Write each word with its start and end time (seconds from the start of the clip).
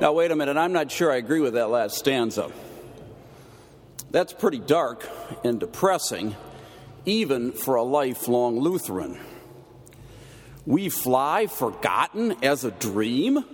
Now, 0.00 0.12
wait 0.12 0.30
a 0.30 0.36
minute, 0.36 0.56
I'm 0.56 0.72
not 0.72 0.92
sure 0.92 1.10
I 1.10 1.16
agree 1.16 1.40
with 1.40 1.54
that 1.54 1.70
last 1.70 1.98
stanza. 1.98 2.52
That's 4.12 4.32
pretty 4.32 4.60
dark 4.60 5.04
and 5.42 5.58
depressing, 5.58 6.36
even 7.04 7.50
for 7.50 7.74
a 7.74 7.82
lifelong 7.82 8.60
Lutheran. 8.60 9.18
We 10.64 10.88
fly 10.88 11.48
forgotten 11.48 12.36
as 12.44 12.62
a 12.62 12.70
dream? 12.70 13.44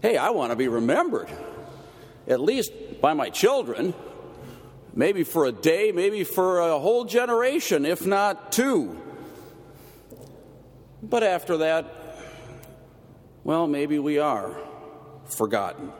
Hey, 0.00 0.16
I 0.16 0.30
want 0.30 0.52
to 0.52 0.56
be 0.56 0.68
remembered, 0.68 1.28
at 2.28 2.40
least 2.40 2.70
by 3.00 3.14
my 3.14 3.30
children, 3.30 3.94
maybe 4.94 5.24
for 5.24 5.46
a 5.46 5.52
day, 5.52 5.90
maybe 5.90 6.22
for 6.22 6.60
a 6.60 6.78
whole 6.78 7.04
generation, 7.04 7.84
if 7.84 8.06
not 8.06 8.52
two. 8.52 8.96
But 11.02 11.24
after 11.24 11.56
that, 11.56 11.92
well, 13.42 13.66
maybe 13.66 13.98
we 13.98 14.20
are 14.20 14.56
forgotten. 15.28 15.92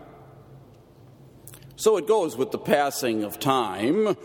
So 1.76 1.96
it 1.96 2.08
goes 2.08 2.36
with 2.36 2.50
the 2.50 2.58
passing 2.58 3.24
of 3.24 3.38
time. 3.38 4.16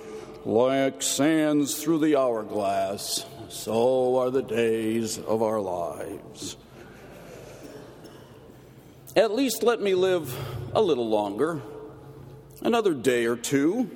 Like 0.46 1.02
sands 1.02 1.82
through 1.82 2.00
the 2.00 2.18
hourglass, 2.18 3.26
so 3.48 4.18
are 4.18 4.30
the 4.30 4.42
days 4.42 5.18
of 5.18 5.42
our 5.42 5.62
lives. 5.62 6.58
At 9.16 9.34
least 9.34 9.64
let 9.64 9.80
me 9.80 9.96
live 9.96 10.36
a 10.74 10.82
little 10.82 11.08
longer, 11.08 11.62
another 12.62 12.94
day 12.94 13.26
or 13.26 13.38
two, 13.38 13.90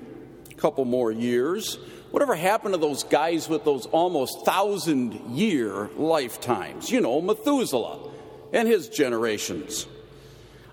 a 0.50 0.54
couple 0.54 0.86
more 0.86 1.12
years. 1.12 1.80
Whatever 2.12 2.34
happened 2.36 2.76
to 2.76 2.80
those 2.80 3.04
guys 3.04 3.50
with 3.50 3.66
those 3.66 3.86
almost 3.88 4.46
thousand 4.46 5.16
year 5.36 5.90
lifetimes? 5.98 6.90
You 6.90 7.02
know, 7.02 7.20
Methuselah 7.20 8.10
and 8.54 8.70
his 8.70 8.88
generations. 8.88 9.86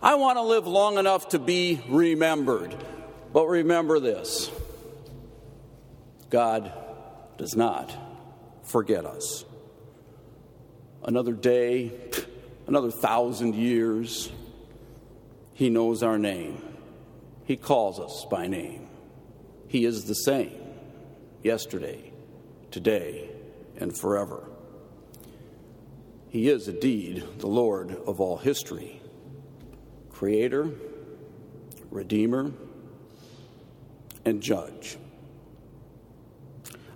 I 0.05 0.17
want 0.17 0.37
to 0.37 0.43
live 0.43 0.67
long 0.67 0.99
enough 0.99 1.31
to 1.31 1.39
be 1.39 1.81
remembered. 1.89 2.77
But 3.33 3.47
remember 3.47 4.01
this 4.01 4.51
God 6.29 6.71
does 7.39 7.57
not 7.57 7.91
forget 8.65 9.07
us. 9.07 9.47
Another 11.03 11.33
day, 11.33 11.91
another 12.67 12.91
thousand 12.91 13.55
years, 13.55 14.31
He 15.55 15.71
knows 15.71 16.03
our 16.03 16.19
name. 16.19 16.61
He 17.47 17.57
calls 17.57 17.99
us 17.99 18.27
by 18.31 18.47
name. 18.47 18.87
He 19.69 19.87
is 19.87 20.05
the 20.05 20.15
same 20.15 20.53
yesterday, 21.43 22.13
today, 22.71 23.31
and 23.79 23.99
forever. 23.99 24.51
He 26.29 26.51
is 26.51 26.69
indeed 26.69 27.25
the 27.39 27.47
Lord 27.47 27.97
of 28.07 28.21
all 28.21 28.37
history. 28.37 29.01
Creator, 30.15 30.71
Redeemer, 31.91 32.53
and 34.25 34.41
Judge. 34.41 34.97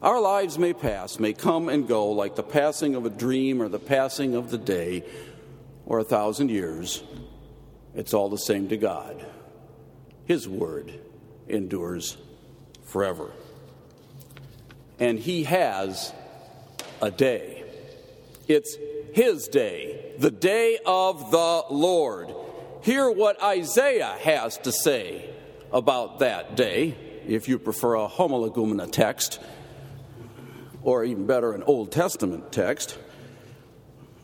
Our 0.00 0.20
lives 0.20 0.56
may 0.56 0.72
pass, 0.72 1.18
may 1.18 1.32
come 1.32 1.68
and 1.68 1.88
go 1.88 2.12
like 2.12 2.36
the 2.36 2.44
passing 2.44 2.94
of 2.94 3.04
a 3.04 3.10
dream 3.10 3.60
or 3.60 3.68
the 3.68 3.80
passing 3.80 4.36
of 4.36 4.52
the 4.52 4.58
day 4.58 5.02
or 5.84 5.98
a 5.98 6.04
thousand 6.04 6.52
years. 6.52 7.02
It's 7.92 8.14
all 8.14 8.28
the 8.28 8.38
same 8.38 8.68
to 8.68 8.76
God. 8.76 9.26
His 10.26 10.48
word 10.48 10.92
endures 11.48 12.16
forever. 12.84 13.32
And 15.00 15.18
He 15.18 15.42
has 15.42 16.12
a 17.02 17.10
day. 17.10 17.64
It's 18.46 18.76
His 19.12 19.48
day, 19.48 20.14
the 20.18 20.30
day 20.30 20.78
of 20.86 21.32
the 21.32 21.64
Lord 21.70 22.32
hear 22.82 23.10
what 23.10 23.42
Isaiah 23.42 24.16
has 24.20 24.58
to 24.58 24.72
say 24.72 25.30
about 25.72 26.20
that 26.20 26.56
day, 26.56 26.96
if 27.26 27.48
you 27.48 27.58
prefer 27.58 27.96
a 27.96 28.08
homologoumena 28.08 28.90
text, 28.90 29.40
or 30.82 31.04
even 31.04 31.26
better, 31.26 31.52
an 31.52 31.62
Old 31.62 31.92
Testament 31.92 32.52
text, 32.52 32.96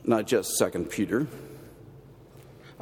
not 0.04 0.26
just 0.26 0.56
Second 0.56 0.90
Peter. 0.90 1.26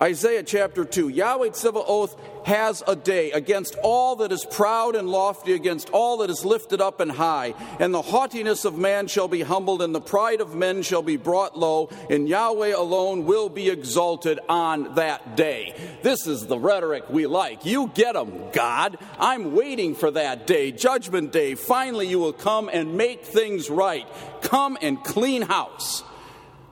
Isaiah 0.00 0.42
chapter 0.42 0.84
2 0.84 1.08
Yahweh 1.08 1.48
Tzivaoth 1.48 2.18
has 2.44 2.82
a 2.86 2.96
day 2.96 3.30
against 3.32 3.76
all 3.82 4.16
that 4.16 4.32
is 4.32 4.44
proud 4.44 4.94
and 4.96 5.08
lofty, 5.08 5.52
against 5.52 5.90
all 5.90 6.18
that 6.18 6.30
is 6.30 6.44
lifted 6.44 6.80
up 6.80 7.00
and 7.00 7.12
high. 7.12 7.54
And 7.78 7.92
the 7.92 8.02
haughtiness 8.02 8.64
of 8.64 8.76
man 8.76 9.06
shall 9.06 9.28
be 9.28 9.42
humbled, 9.42 9.82
and 9.82 9.94
the 9.94 10.00
pride 10.00 10.40
of 10.40 10.54
men 10.54 10.82
shall 10.82 11.02
be 11.02 11.16
brought 11.16 11.58
low, 11.58 11.88
and 12.10 12.28
Yahweh 12.28 12.74
alone 12.74 13.24
will 13.24 13.48
be 13.48 13.68
exalted 13.68 14.40
on 14.48 14.94
that 14.94 15.36
day. 15.36 15.74
This 16.02 16.26
is 16.26 16.46
the 16.46 16.58
rhetoric 16.58 17.08
we 17.08 17.26
like. 17.26 17.64
You 17.64 17.90
get 17.94 18.14
them, 18.14 18.50
God. 18.52 18.98
I'm 19.18 19.54
waiting 19.54 19.94
for 19.94 20.10
that 20.10 20.46
day, 20.46 20.72
Judgment 20.72 21.32
Day. 21.32 21.54
Finally, 21.54 22.08
you 22.08 22.18
will 22.18 22.32
come 22.32 22.68
and 22.72 22.96
make 22.96 23.24
things 23.24 23.70
right. 23.70 24.06
Come 24.42 24.76
and 24.82 25.02
clean 25.02 25.42
house 25.42 26.02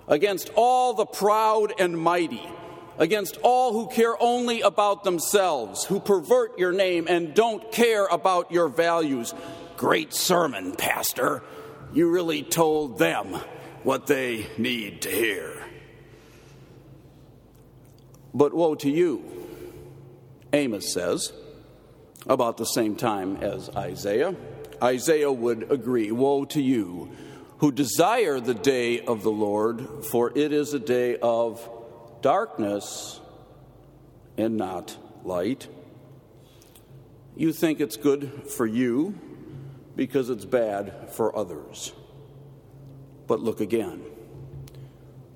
against 0.09 0.51
all 0.57 0.95
the 0.95 1.07
proud 1.07 1.73
and 1.79 1.97
mighty 1.97 2.47
against 3.01 3.39
all 3.43 3.73
who 3.73 3.89
care 3.89 4.15
only 4.23 4.61
about 4.61 5.03
themselves, 5.03 5.85
who 5.85 5.99
pervert 5.99 6.59
your 6.59 6.71
name 6.71 7.07
and 7.09 7.35
don't 7.35 7.73
care 7.73 8.07
about 8.07 8.53
your 8.53 8.69
values. 8.69 9.35
Great 9.79 10.13
sermon, 10.13 10.77
Pastor. 10.77 11.43
You 11.95 12.11
really 12.11 12.43
told 12.43 12.99
them 12.99 13.41
what 13.83 14.07
they 14.07 14.47
need 14.59 15.03
to 15.03 15.11
hear. 15.11 15.65
But 18.35 18.53
woe 18.53 18.75
to 18.77 18.91
you, 18.91 19.25
Amos 20.53 20.93
says, 20.93 21.33
about 22.27 22.59
the 22.59 22.67
same 22.67 22.97
time 22.97 23.39
as 23.39 23.71
Isaiah. 23.71 24.37
Isaiah 24.83 25.33
would 25.33 25.73
agree 25.73 26.13
Woe 26.13 26.45
to 26.45 26.61
you 26.61 27.11
who 27.59 27.73
desire 27.73 28.41
the 28.41 28.55
day 28.55 29.01
of 29.01 29.23
the 29.23 29.31
Lord, 29.31 30.05
for 30.11 30.33
it 30.37 30.53
is 30.53 30.75
a 30.75 30.79
day 30.79 31.17
of 31.17 31.67
darkness 32.23 33.21
and 34.37 34.57
not 34.57 34.97
light. 35.25 35.69
You 37.37 37.53
think 37.53 37.81
it's 37.81 37.97
good 37.97 38.45
for 38.49 38.67
you 38.67 39.19
because 39.97 40.31
it's 40.31 40.45
bad 40.45 41.11
for 41.13 41.37
others. 41.37 41.93
But 43.27 43.41
look 43.41 43.61
again. 43.61 44.03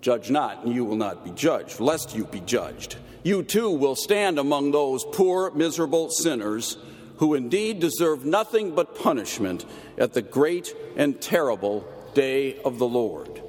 Judge 0.01 0.31
not, 0.31 0.65
and 0.65 0.75
you 0.75 0.85
will 0.85 0.97
not 0.97 1.25
be 1.25 1.31
judged, 1.31 1.81
lest 1.81 2.15
you 2.15 2.25
be 2.27 2.41
judged. 2.41 2.97
You 3.23 3.43
too 3.43 3.71
will 3.71 3.97
stand 3.97 4.39
among 4.39 4.71
those 4.71 5.05
poor, 5.05 5.51
miserable 5.53 6.11
sinners 6.11 6.77
who 7.19 7.35
indeed 7.35 7.81
deserve 7.81 8.25
nothing 8.25 8.75
but 8.75 8.97
punishment 8.97 9.65
at 9.97 10.13
the 10.13 10.21
great 10.23 10.75
and 10.97 11.21
terrible 11.21 11.87
day 12.13 12.61
of 12.63 12.79
the 12.79 12.87
Lord. 12.87 13.41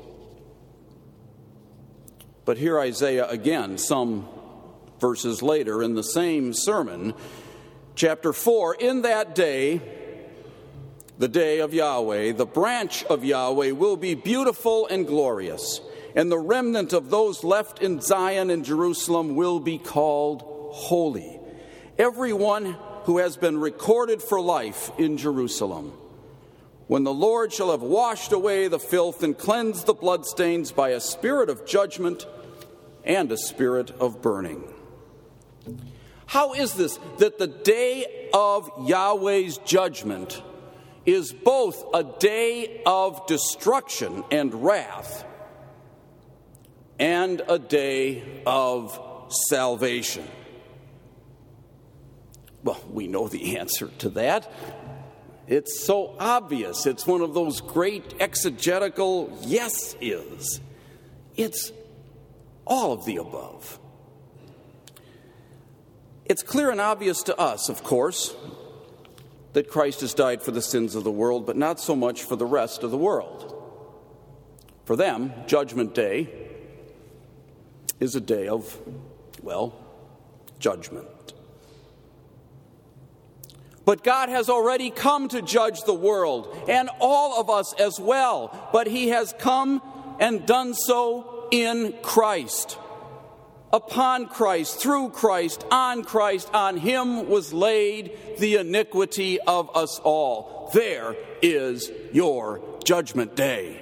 But 2.45 2.57
here 2.57 2.79
Isaiah 2.79 3.28
again, 3.28 3.79
some 3.79 4.28
verses 5.00 5.41
later 5.41 5.81
in 5.81 5.95
the 5.95 6.03
same 6.03 6.53
sermon, 6.53 7.16
chapter 7.95 8.31
4 8.31 8.75
In 8.75 9.01
that 9.01 9.33
day, 9.33 9.81
the 11.17 11.28
day 11.28 11.59
of 11.59 11.73
Yahweh, 11.73 12.33
the 12.33 12.45
branch 12.45 13.03
of 13.06 13.25
Yahweh 13.25 13.72
will 13.72 13.97
be 13.97 14.13
beautiful 14.13 14.85
and 14.88 15.07
glorious, 15.07 15.81
and 16.16 16.31
the 16.31 16.38
remnant 16.38 16.94
of 16.94 17.09
those 17.09 17.44
left 17.44 17.81
in 17.81 18.00
Zion 18.00 18.51
and 18.51 18.63
Jerusalem 18.63 19.35
will 19.35 19.59
be 19.59 19.79
called 19.79 20.44
holy. 20.45 21.39
Everyone 21.97 22.77
who 23.06 23.17
has 23.17 23.38
been 23.38 23.59
recorded 23.59 24.22
for 24.22 24.39
life 24.39 24.91
in 25.00 25.17
Jerusalem 25.17 25.94
when 26.88 27.03
the 27.03 27.13
Lord 27.13 27.51
shall 27.51 27.72
have 27.72 27.81
washed 27.81 28.31
away 28.31 28.68
the 28.68 28.79
filth 28.79 29.23
and 29.23 29.38
cleansed 29.38 29.85
the 29.85 29.94
bloodstains 29.94 30.72
by 30.72 30.90
a 30.90 31.00
spirit 31.00 31.50
of 31.50 31.66
judgment 31.66 32.25
and 33.03 33.31
a 33.31 33.38
spirit 33.38 33.91
of 34.00 34.21
burning. 34.21 34.63
How 36.27 36.54
is 36.54 36.74
this 36.74 37.00
that 37.19 37.38
the 37.39 37.48
day 37.48 38.30
of 38.33 38.69
Yahweh's 38.88 39.57
judgment 39.59 40.42
is 41.06 41.31
both 41.31 41.83
a 41.94 42.04
day 42.04 42.81
of 42.86 43.25
destruction 43.27 44.24
and 44.31 44.65
wrath 44.65 45.24
and 47.00 47.42
a 47.48 47.59
day 47.59 48.42
of 48.45 49.00
salvation? 49.48 50.27
Well, 52.63 52.83
we 52.92 53.06
know 53.07 53.27
the 53.27 53.57
answer 53.57 53.89
to 54.00 54.09
that. 54.09 54.51
It's 55.47 55.86
so 55.86 56.15
obvious. 56.19 56.86
It's 56.86 57.06
one 57.06 57.21
of 57.21 57.33
those 57.33 57.62
great 57.62 58.15
exegetical 58.19 59.38
yes 59.42 59.95
is. 60.01 60.59
It's 61.36 61.71
all 62.65 62.94
of 62.94 63.06
the 63.06 63.18
above. 63.18 63.80
It's 66.25 66.42
clear 66.42 66.71
and 66.71 66.81
obvious 66.81 67.21
to 67.24 67.39
us, 67.39 67.69
of 67.69 67.83
course, 67.83 68.36
that 69.53 69.69
Christ 69.69 70.01
has 70.01 70.15
died 70.15 70.42
for 70.42 70.51
the 70.51 70.62
sins 70.62 70.95
of 70.95 71.03
the 71.03 71.12
world, 71.12 71.45
but 71.45 71.56
not 71.56 71.80
so 71.80 71.95
much 71.95 72.24
for 72.24 72.36
the 72.36 72.45
rest 72.45 72.81
of 72.81 72.89
the 72.89 72.97
world. 72.97 73.51
For 74.86 74.95
them, 74.95 75.31
Judgment 75.45 75.94
Day 75.94 76.30
is 78.00 78.15
a 78.15 78.21
day 78.21 78.47
of, 78.47 78.80
well, 79.44 79.74
judgment. 80.59 81.34
But 83.85 84.03
God 84.03 84.29
has 84.29 84.49
already 84.49 84.89
come 84.89 85.27
to 85.29 85.41
judge 85.41 85.83
the 85.83 85.93
world 85.93 86.65
and 86.67 86.89
all 86.99 87.39
of 87.39 87.49
us 87.49 87.73
as 87.73 87.99
well. 87.99 88.69
But 88.73 88.87
He 88.87 89.09
has 89.09 89.33
come 89.37 89.81
and 90.19 90.45
done 90.45 90.73
so 90.73 91.47
in 91.51 91.93
Christ. 92.01 92.79
Upon 93.71 94.27
Christ, 94.27 94.79
through 94.79 95.09
Christ, 95.09 95.65
on 95.69 96.03
Christ, 96.03 96.49
on 96.53 96.77
Him 96.77 97.29
was 97.29 97.53
laid 97.53 98.17
the 98.39 98.55
iniquity 98.55 99.39
of 99.39 99.75
us 99.75 99.99
all. 99.99 100.69
There 100.73 101.15
is 101.41 101.91
your 102.13 102.61
judgment 102.83 103.35
day. 103.35 103.81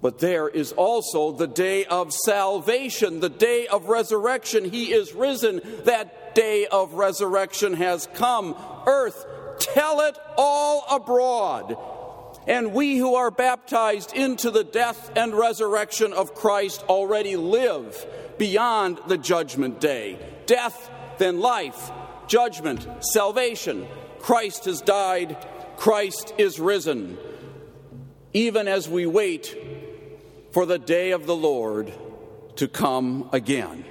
But 0.00 0.20
there 0.20 0.48
is 0.48 0.72
also 0.72 1.32
the 1.32 1.48
day 1.48 1.84
of 1.84 2.12
salvation, 2.12 3.20
the 3.20 3.28
day 3.28 3.66
of 3.66 3.88
resurrection. 3.88 4.64
He 4.64 4.92
is 4.92 5.12
risen. 5.12 5.60
That 5.84 6.27
day 6.38 6.68
of 6.68 6.94
resurrection 6.94 7.74
has 7.74 8.08
come. 8.14 8.54
Earth, 8.86 9.26
tell 9.58 10.02
it 10.02 10.16
all 10.36 10.84
abroad. 10.88 11.76
And 12.46 12.72
we 12.72 12.96
who 12.96 13.16
are 13.16 13.32
baptized 13.32 14.14
into 14.14 14.52
the 14.52 14.62
death 14.62 15.10
and 15.16 15.34
resurrection 15.34 16.12
of 16.12 16.36
Christ 16.36 16.84
already 16.88 17.34
live 17.34 18.06
beyond 18.38 19.00
the 19.08 19.18
judgment 19.18 19.80
day. 19.80 20.16
Death, 20.46 20.88
then 21.18 21.40
life, 21.40 21.90
judgment, 22.28 22.86
salvation. 23.00 23.88
Christ 24.20 24.66
has 24.66 24.80
died, 24.80 25.36
Christ 25.76 26.34
is 26.38 26.60
risen. 26.60 27.18
Even 28.32 28.68
as 28.68 28.88
we 28.88 29.06
wait 29.06 29.56
for 30.52 30.66
the 30.66 30.78
day 30.78 31.10
of 31.10 31.26
the 31.26 31.36
Lord 31.36 31.92
to 32.56 32.68
come 32.68 33.28
again. 33.32 33.84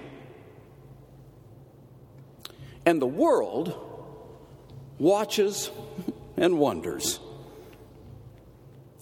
And 2.87 3.01
the 3.01 3.05
world 3.05 3.77
watches 4.97 5.69
and 6.37 6.57
wonders. 6.57 7.19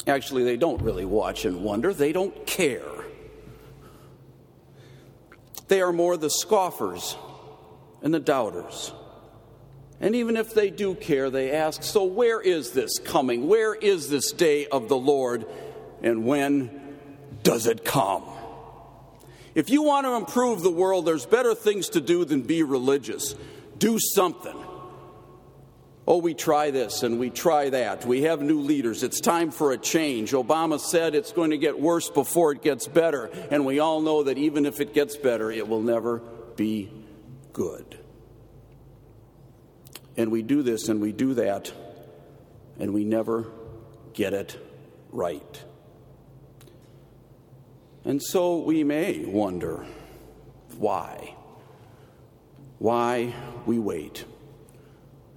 Actually, 0.08 0.44
they 0.44 0.58
don't 0.58 0.82
really 0.82 1.06
watch 1.06 1.46
and 1.46 1.64
wonder, 1.64 1.94
they 1.94 2.12
don't 2.12 2.48
care. 2.48 2.82
They 5.68 5.82
are 5.82 5.94
more 5.94 6.18
the 6.18 6.32
scoffers 6.32 7.16
and 8.02 8.12
the 8.12 8.20
doubters. 8.20 8.92
And 10.02 10.16
even 10.16 10.36
if 10.36 10.56
they 10.56 10.72
do 10.72 10.96
care, 10.96 11.30
they 11.30 11.52
ask, 11.52 11.84
So 11.84 12.06
where 12.06 12.42
is 12.42 12.72
this 12.72 12.98
coming? 12.98 13.48
Where 13.48 13.76
is 13.76 14.10
this 14.10 14.32
day 14.32 14.66
of 14.66 14.90
the 14.90 14.98
Lord? 14.98 15.46
And 16.02 16.26
when 16.26 16.98
does 17.44 17.68
it 17.68 17.86
come? 17.86 18.24
If 19.54 19.70
you 19.70 19.84
want 19.84 20.08
to 20.08 20.16
improve 20.16 20.64
the 20.64 20.72
world, 20.72 21.06
there's 21.06 21.28
better 21.28 21.54
things 21.54 21.90
to 21.90 22.02
do 22.02 22.26
than 22.26 22.42
be 22.42 22.64
religious. 22.64 23.36
Do 23.78 24.00
something. 24.00 24.56
Oh, 26.08 26.18
we 26.18 26.36
try 26.36 26.70
this 26.70 27.02
and 27.02 27.20
we 27.20 27.32
try 27.32 27.70
that. 27.72 28.06
We 28.06 28.24
have 28.24 28.42
new 28.42 28.60
leaders. 28.60 29.02
It's 29.02 29.20
time 29.20 29.50
for 29.50 29.72
a 29.72 29.78
change. 29.78 30.34
Obama 30.34 30.80
said 30.80 31.16
it's 31.16 31.32
going 31.32 31.50
to 31.50 31.58
get 31.58 31.80
worse 31.80 32.10
before 32.10 32.52
it 32.52 32.62
gets 32.62 32.88
better. 32.88 33.26
And 33.50 33.66
we 33.66 33.80
all 33.80 34.02
know 34.02 34.24
that 34.24 34.38
even 34.38 34.66
if 34.68 34.80
it 34.80 34.94
gets 34.94 35.18
better, 35.18 35.52
it 35.52 35.68
will 35.68 35.82
never 35.82 36.20
be 36.56 36.92
good. 37.54 37.98
And 40.16 40.32
we 40.32 40.44
do 40.44 40.62
this 40.62 40.90
and 40.90 41.02
we 41.02 41.12
do 41.12 41.34
that, 41.34 41.74
and 42.80 42.94
we 42.94 43.04
never 43.04 43.48
get 44.14 44.34
it 44.34 44.58
right. 45.12 45.64
And 48.06 48.22
so 48.22 48.60
we 48.60 48.84
may 48.84 49.26
wonder 49.26 49.86
why. 50.78 51.36
Why 52.80 53.34
we 53.66 53.80
wait. 53.80 54.26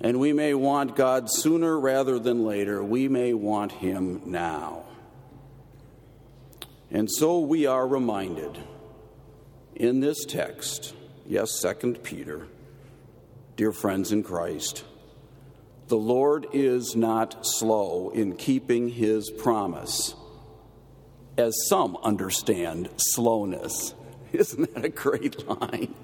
And 0.01 0.21
we 0.21 0.33
may 0.33 0.55
want 0.55 0.97
God 0.97 1.31
sooner 1.31 1.79
rather 1.79 2.19
than 2.19 2.45
later. 2.45 2.83
We 2.83 3.09
may 3.09 3.35
want 3.35 3.73
Him 3.73 4.23
now. 4.27 4.85
And 6.91 7.11
so 7.11 7.41
we 7.41 7.67
are 7.67 7.87
reminded 7.87 8.59
in 9.75 10.01
this 10.01 10.25
text, 10.25 10.95
yes, 11.27 11.61
Second 11.61 12.03
Peter, 12.03 12.49
dear 13.57 13.73
friends 13.73 14.11
in 14.11 14.23
Christ, 14.23 14.85
the 15.89 15.97
Lord 15.97 16.47
is 16.53 16.97
not 16.97 17.47
slow 17.47 18.11
in 18.11 18.37
keeping 18.37 18.89
His 18.89 19.31
promise 19.31 20.15
as 21.37 21.55
some 21.69 21.97
understand 22.03 22.89
slowness. 22.97 23.95
Isn't 24.33 24.75
that 24.75 24.85
a 24.85 24.89
great 24.89 25.47
line? 25.49 25.95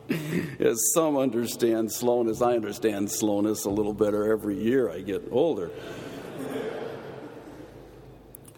As 0.59 0.93
some 0.95 1.17
understand 1.17 1.93
slowness, 1.93 2.41
I 2.41 2.55
understand 2.55 3.11
slowness 3.11 3.65
a 3.65 3.71
little 3.71 3.95
better 3.95 4.33
every 4.33 4.57
year 4.57 4.91
I 4.91 5.01
get 5.01 5.29
older. 5.31 5.71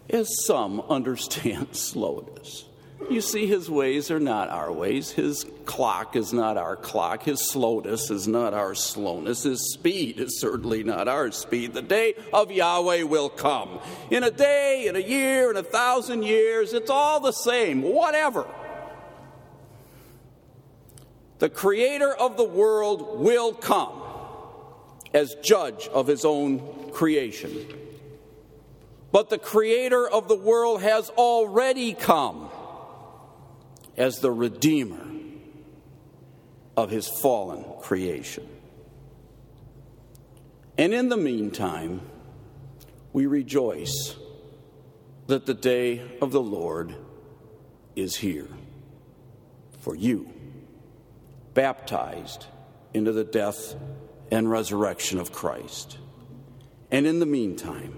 As 0.09 0.45
some 0.45 0.79
understand 0.81 1.69
slowness. 1.75 2.65
You 3.09 3.21
see, 3.21 3.45
his 3.45 3.69
ways 3.69 4.09
are 4.09 4.19
not 4.19 4.49
our 4.49 4.71
ways. 4.71 5.11
His 5.11 5.45
clock 5.65 6.15
is 6.15 6.33
not 6.33 6.57
our 6.57 6.75
clock. 6.75 7.23
His 7.23 7.47
slowness 7.47 8.09
is 8.09 8.27
not 8.27 8.53
our 8.53 8.73
slowness. 8.73 9.43
His 9.43 9.73
speed 9.73 10.19
is 10.19 10.41
certainly 10.41 10.83
not 10.83 11.07
our 11.07 11.31
speed. 11.31 11.73
The 11.73 11.81
day 11.81 12.15
of 12.33 12.51
Yahweh 12.51 13.03
will 13.03 13.29
come. 13.29 13.79
In 14.09 14.23
a 14.23 14.31
day, 14.31 14.87
in 14.87 14.95
a 14.95 14.99
year, 14.99 15.51
in 15.51 15.57
a 15.57 15.63
thousand 15.63 16.23
years, 16.23 16.73
it's 16.73 16.89
all 16.89 17.19
the 17.19 17.31
same, 17.31 17.81
whatever. 17.81 18.45
The 21.39 21.49
creator 21.49 22.13
of 22.13 22.37
the 22.37 22.43
world 22.43 23.19
will 23.19 23.53
come 23.53 24.01
as 25.13 25.35
judge 25.43 25.87
of 25.87 26.07
his 26.07 26.25
own 26.25 26.91
creation. 26.91 27.67
But 29.11 29.29
the 29.29 29.37
creator 29.37 30.07
of 30.07 30.27
the 30.27 30.35
world 30.35 30.81
has 30.81 31.09
already 31.11 31.93
come 31.93 32.49
as 33.95 34.19
the 34.19 34.31
Redeemer 34.31 35.05
of 36.75 36.91
his 36.91 37.07
fallen 37.21 37.65
creation. 37.81 38.47
And 40.77 40.93
in 40.93 41.09
the 41.09 41.17
meantime, 41.17 42.01
we 43.13 43.25
rejoice 43.25 44.15
that 45.25 45.45
the 45.45 45.53
day 45.55 46.01
of 46.21 46.31
the 46.31 46.41
Lord 46.41 46.95
is 47.95 48.17
here 48.17 48.49
for 49.79 49.95
you, 49.95 50.31
baptized 51.57 52.45
into 52.93 53.11
the 53.11 53.23
death 53.23 53.73
and 54.29 54.47
resurrection 54.47 55.17
of 55.17 55.31
Christ. 55.31 55.97
And 56.91 57.07
in 57.07 57.19
the 57.19 57.25
meantime, 57.25 57.95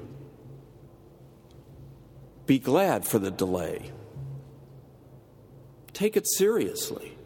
be 2.45 2.57
glad 2.57 3.05
for 3.05 3.19
the 3.19 3.29
delay 3.29 3.91
take 5.91 6.15
it 6.15 6.25
seriously. 6.25 7.17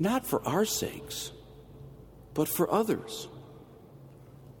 Not 0.00 0.26
for 0.26 0.44
our 0.44 0.64
sakes, 0.64 1.30
but 2.34 2.48
for 2.48 2.68
others. 2.68 3.28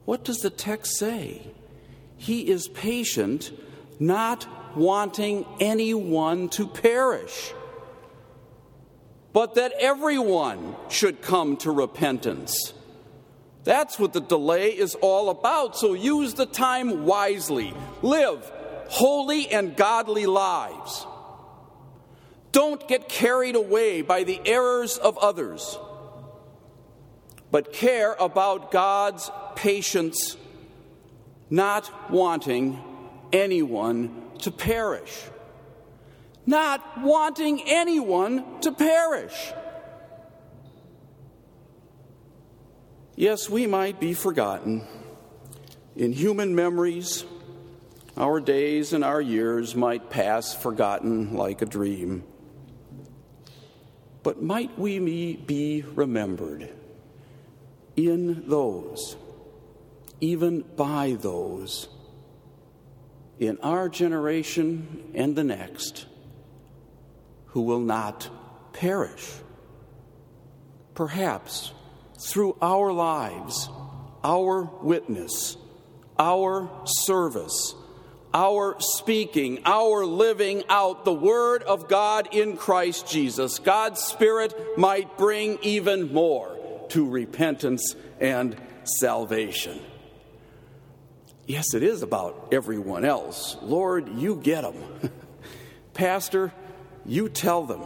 What 0.04 0.22
does 0.22 0.38
the 0.38 0.50
text 0.50 0.96
say? 0.96 1.42
He 2.16 2.48
is 2.48 2.68
patient, 2.68 3.50
not 3.98 4.46
wanting 4.76 5.44
anyone 5.58 6.48
to 6.50 6.68
perish, 6.68 7.52
but 9.34 9.56
that 9.56 9.72
everyone 9.80 10.76
should 10.88 11.20
come 11.20 11.56
to 11.58 11.70
repentance. 11.70 12.72
That's 13.64 13.98
what 13.98 14.12
the 14.12 14.20
delay 14.20 14.68
is 14.68 14.94
all 14.94 15.28
about. 15.28 15.76
So 15.76 15.92
use 15.92 16.34
the 16.34 16.46
time 16.46 17.04
wisely. 17.04 17.74
Live 18.00 18.50
holy 18.88 19.48
and 19.48 19.76
godly 19.76 20.26
lives. 20.26 21.04
Don't 22.52 22.86
get 22.86 23.08
carried 23.08 23.56
away 23.56 24.02
by 24.02 24.22
the 24.22 24.40
errors 24.46 24.98
of 24.98 25.18
others, 25.18 25.76
but 27.50 27.72
care 27.72 28.14
about 28.20 28.70
God's 28.70 29.28
patience, 29.56 30.36
not 31.50 31.90
wanting 32.08 32.78
anyone 33.32 34.22
to 34.38 34.52
perish. 34.52 35.24
Not 36.46 37.00
wanting 37.00 37.62
anyone 37.66 38.60
to 38.60 38.72
perish. 38.72 39.52
Yes, 43.16 43.48
we 43.48 43.66
might 43.66 44.00
be 44.00 44.12
forgotten. 44.12 44.86
In 45.96 46.12
human 46.12 46.54
memories, 46.54 47.24
our 48.16 48.40
days 48.40 48.92
and 48.92 49.04
our 49.04 49.20
years 49.20 49.74
might 49.74 50.10
pass 50.10 50.54
forgotten 50.54 51.34
like 51.34 51.62
a 51.62 51.66
dream. 51.66 52.24
But 54.22 54.42
might 54.42 54.78
we 54.78 54.98
be 55.36 55.84
remembered 55.94 56.68
in 57.94 58.48
those, 58.48 59.16
even 60.20 60.62
by 60.62 61.16
those, 61.20 61.88
in 63.38 63.58
our 63.62 63.88
generation 63.88 65.12
and 65.14 65.36
the 65.36 65.44
next, 65.44 66.06
who 67.54 67.62
will 67.62 67.80
not 67.80 68.28
perish, 68.72 69.30
perhaps 70.94 71.70
through 72.18 72.56
our 72.60 72.92
lives, 72.92 73.68
our 74.24 74.64
witness, 74.82 75.56
our 76.18 76.68
service, 76.84 77.76
our 78.34 78.74
speaking, 78.80 79.60
our 79.64 80.04
living 80.04 80.64
out 80.68 81.04
the 81.04 81.12
Word 81.12 81.62
of 81.62 81.88
God 81.88 82.34
in 82.34 82.56
Christ 82.56 83.08
Jesus, 83.08 83.60
God's 83.60 84.00
Spirit 84.02 84.52
might 84.76 85.16
bring 85.16 85.60
even 85.62 86.12
more 86.12 86.58
to 86.88 87.08
repentance 87.08 87.94
and 88.18 88.60
salvation. 88.82 89.78
Yes, 91.46 91.72
it 91.72 91.84
is 91.84 92.02
about 92.02 92.48
everyone 92.50 93.04
else. 93.04 93.56
Lord, 93.62 94.08
you 94.18 94.34
get 94.34 94.62
them. 94.62 95.12
Pastor, 95.94 96.52
you 97.06 97.28
tell 97.28 97.64
them. 97.64 97.82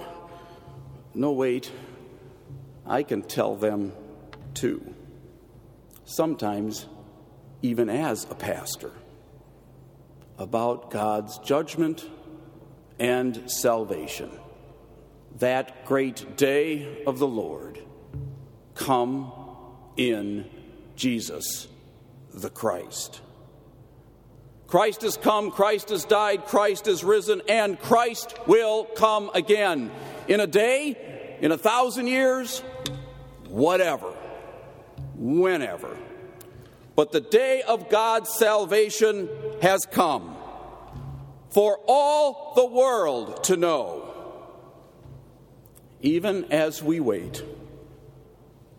No, 1.15 1.33
wait, 1.33 1.73
I 2.87 3.03
can 3.03 3.23
tell 3.23 3.57
them 3.57 3.93
too. 4.55 4.95
Sometimes, 6.05 6.87
even 7.63 7.89
as 7.89 8.25
a 8.31 8.35
pastor, 8.35 8.93
about 10.39 10.91
God's 10.91 11.39
judgment 11.39 12.09
and 12.99 13.51
salvation. 13.51 14.31
That 15.39 15.85
great 15.85 16.37
day 16.37 17.03
of 17.07 17.19
the 17.19 17.27
Lord 17.27 17.81
come 18.75 19.33
in 19.97 20.47
Jesus 20.97 21.69
the 22.33 22.51
Christ. 22.51 23.21
Christ 24.69 25.01
has 25.01 25.17
come, 25.17 25.51
Christ 25.51 25.89
has 25.89 26.05
died, 26.05 26.45
Christ 26.45 26.89
is 26.89 27.03
risen, 27.03 27.41
and 27.49 27.81
Christ 27.81 28.35
will 28.47 28.85
come 28.85 29.31
again. 29.33 29.91
In 30.29 30.41
a 30.41 30.47
day, 30.47 31.39
in 31.41 31.53
a 31.53 31.59
thousand 31.59 32.07
years, 32.07 32.61
whatever, 33.49 34.13
whenever. 35.17 35.97
But 36.95 37.13
the 37.13 37.21
day 37.23 37.63
of 37.63 37.89
God's 37.89 38.29
salvation 38.29 39.31
has 39.63 39.87
come 39.87 40.37
for 41.49 41.81
all 41.87 42.53
the 42.55 42.67
world 42.67 43.45
to 43.45 43.57
know. 43.57 44.05
Even 46.03 46.45
as 46.53 46.83
we 46.83 47.01
wait 47.01 47.43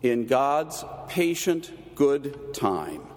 in 0.02 0.26
God's 0.26 0.84
patient, 1.08 1.96
good 1.96 2.54
time 2.54 3.10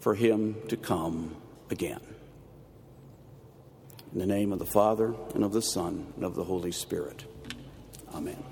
for 0.00 0.14
Him 0.14 0.56
to 0.68 0.76
come 0.76 1.36
again. 1.70 2.00
In 4.12 4.18
the 4.18 4.26
name 4.26 4.52
of 4.52 4.58
the 4.58 4.66
Father, 4.66 5.14
and 5.34 5.44
of 5.44 5.52
the 5.52 5.62
Son, 5.62 6.12
and 6.16 6.24
of 6.24 6.34
the 6.34 6.44
Holy 6.44 6.72
Spirit. 6.72 7.24
Amen. 8.12 8.42